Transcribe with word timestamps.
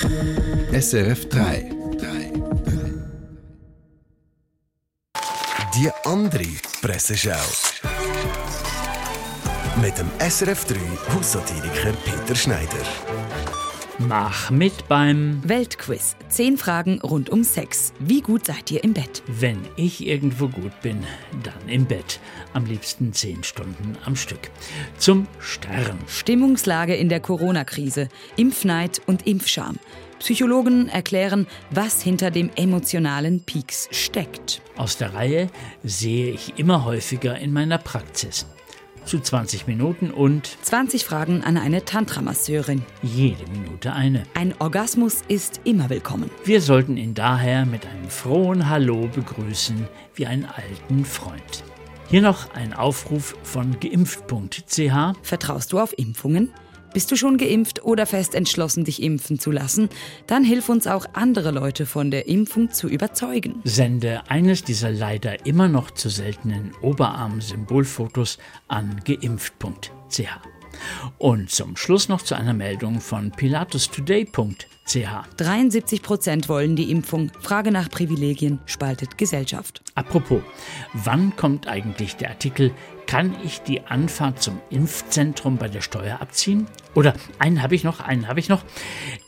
SRF 0.00 1.28
3. 1.28 1.70
Die 5.74 5.90
andere 6.04 6.44
Presseschau. 6.80 7.32
Mit 9.80 9.98
dem 9.98 10.10
SRF 10.18 10.64
3 10.64 10.76
Haussatiriker 11.14 11.92
Peter 12.04 12.34
Schneider. 12.34 12.84
Mach 14.08 14.50
mit 14.50 14.88
beim 14.88 15.40
Weltquiz. 15.44 16.16
Zehn 16.28 16.56
Fragen 16.56 17.00
rund 17.02 17.30
um 17.30 17.44
Sex. 17.44 17.92
Wie 17.98 18.20
gut 18.20 18.46
seid 18.46 18.70
ihr 18.70 18.82
im 18.82 18.94
Bett? 18.94 19.22
Wenn 19.26 19.58
ich 19.76 20.06
irgendwo 20.06 20.48
gut 20.48 20.72
bin, 20.82 21.04
dann 21.42 21.68
im 21.68 21.84
Bett. 21.84 22.18
Am 22.52 22.64
liebsten 22.64 23.12
zehn 23.12 23.44
Stunden 23.44 23.96
am 24.04 24.16
Stück. 24.16 24.50
Zum 24.98 25.26
Stern. 25.38 25.98
Stimmungslage 26.06 26.94
in 26.94 27.08
der 27.08 27.20
Corona-Krise. 27.20 28.08
Impfneid 28.36 29.00
und 29.06 29.26
Impfscham. 29.26 29.76
Psychologen 30.18 30.88
erklären, 30.88 31.46
was 31.70 32.02
hinter 32.02 32.30
dem 32.30 32.50
emotionalen 32.56 33.42
Peaks 33.44 33.88
steckt. 33.90 34.62
Aus 34.76 34.96
der 34.96 35.14
Reihe 35.14 35.48
sehe 35.82 36.32
ich 36.32 36.58
immer 36.58 36.84
häufiger 36.84 37.38
in 37.38 37.52
meiner 37.52 37.78
Praxis. 37.78 38.46
Zu 39.04 39.20
20 39.20 39.66
Minuten 39.66 40.10
und 40.10 40.56
20 40.62 41.04
Fragen 41.04 41.42
an 41.42 41.56
eine 41.56 41.84
Tantra-Masseurin. 41.84 42.82
jede 43.02 43.44
Minute 43.50 43.92
eine. 43.92 44.22
Ein 44.34 44.54
Orgasmus 44.58 45.22
ist 45.28 45.60
immer 45.64 45.90
willkommen. 45.90 46.30
Wir 46.44 46.60
sollten 46.60 46.96
ihn 46.96 47.12
daher 47.12 47.66
mit 47.66 47.84
einem 47.84 48.08
frohen 48.08 48.68
Hallo 48.68 49.08
begrüßen 49.12 49.86
wie 50.14 50.26
einen 50.26 50.46
alten 50.46 51.04
Freund. 51.04 51.64
Hier 52.08 52.22
noch 52.22 52.54
ein 52.54 52.72
Aufruf 52.72 53.36
von 53.42 53.78
geimpft.ch. 53.80 55.16
Vertraust 55.22 55.72
du 55.72 55.80
auf 55.80 55.98
Impfungen? 55.98 56.50
Bist 56.92 57.10
du 57.10 57.16
schon 57.16 57.38
geimpft 57.38 57.84
oder 57.84 58.04
fest 58.04 58.34
entschlossen, 58.34 58.84
dich 58.84 59.02
impfen 59.02 59.38
zu 59.38 59.50
lassen? 59.50 59.88
Dann 60.26 60.44
hilf 60.44 60.68
uns 60.68 60.86
auch 60.86 61.06
andere 61.14 61.50
Leute 61.50 61.86
von 61.86 62.10
der 62.10 62.28
Impfung 62.28 62.70
zu 62.70 62.86
überzeugen. 62.88 63.60
Sende 63.64 64.22
eines 64.28 64.62
dieser 64.62 64.90
leider 64.90 65.46
immer 65.46 65.68
noch 65.68 65.90
zu 65.90 66.10
seltenen 66.10 66.72
Oberarm-Symbolfotos 66.82 68.38
an 68.68 69.00
geimpft.ch. 69.04 70.20
Und 71.18 71.50
zum 71.50 71.76
Schluss 71.76 72.08
noch 72.08 72.22
zu 72.22 72.34
einer 72.34 72.54
Meldung 72.54 73.00
von 73.00 73.30
pilatustoday.ch. 73.30 74.66
73 75.36 76.02
Prozent 76.02 76.48
wollen 76.48 76.76
die 76.76 76.90
Impfung. 76.90 77.30
Frage 77.40 77.70
nach 77.70 77.88
Privilegien 77.88 78.58
spaltet 78.66 79.16
Gesellschaft. 79.16 79.82
Apropos, 79.94 80.42
wann 80.92 81.36
kommt 81.36 81.68
eigentlich 81.68 82.16
der 82.16 82.30
Artikel 82.30 82.72
Kann 83.12 83.36
ich 83.44 83.60
die 83.60 83.82
Anfahrt 83.82 84.42
zum 84.42 84.58
Impfzentrum 84.70 85.58
bei 85.58 85.68
der 85.68 85.82
Steuer 85.82 86.22
abziehen? 86.22 86.66
Oder 86.94 87.12
einen 87.38 87.62
habe 87.62 87.74
ich 87.74 87.84
noch, 87.84 88.00
einen 88.00 88.26
habe 88.26 88.40
ich 88.40 88.48
noch. 88.48 88.64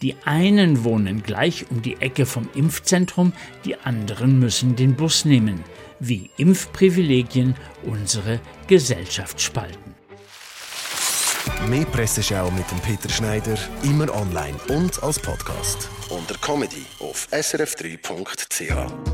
Die 0.01 0.17
einen 0.25 0.85
wohnen 0.85 1.23
gleich 1.23 1.71
um 1.71 1.83
die 1.83 2.01
Ecke 2.01 2.25
vom 2.25 2.49
Impfzentrum, 2.55 3.35
die 3.67 3.77
anderen 3.77 4.39
müssen 4.39 4.75
den 4.75 4.97
Bus 4.97 5.27
nehmen. 5.27 5.63
Wie 6.01 6.31
Impfprivilegien 6.39 7.57
unsere 7.83 8.41
Gesellschaft 8.69 9.39
spalten. 9.39 9.95
Mehr 11.69 11.85
Presseschau 11.85 12.51
mit 12.53 12.71
dem 12.71 12.81
Peter 12.81 13.11
Schneider, 13.11 13.59
immer 13.83 14.11
online 14.15 14.57
und 14.69 15.03
als 15.03 15.19
Podcast. 15.19 15.91
Unter 16.09 16.39
Comedy 16.39 16.87
auf 17.01 17.29
srf3.ch. 17.31 19.14